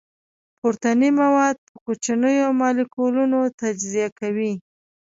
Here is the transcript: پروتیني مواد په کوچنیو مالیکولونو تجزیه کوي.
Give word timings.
پروتیني 0.59 1.09
مواد 1.21 1.55
په 1.67 1.75
کوچنیو 1.85 2.49
مالیکولونو 2.61 3.39
تجزیه 3.59 4.07
کوي. 4.19 4.53